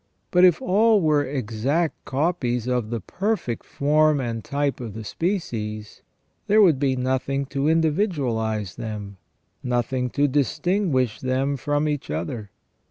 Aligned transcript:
But 0.31 0.43
if 0.43 0.59
all 0.63 0.99
were 0.99 1.23
exact 1.23 2.05
copies 2.05 2.65
of 2.65 2.89
the 2.89 3.01
perfect 3.01 3.63
form 3.67 4.19
and 4.19 4.43
type 4.43 4.79
of 4.79 4.95
the 4.95 5.03
species, 5.03 6.01
there 6.47 6.59
would 6.59 6.79
be 6.79 6.95
nothing 6.95 7.45
to 7.53 7.67
individualize 7.67 8.77
them, 8.77 9.17
nothing 9.61 10.09
to 10.17 10.27
distinguish 10.27 11.19
them 11.19 11.55
from 11.55 11.87
each 11.87 12.09
other. 12.09 12.49